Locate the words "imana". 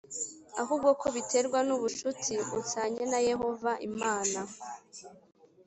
3.89-4.39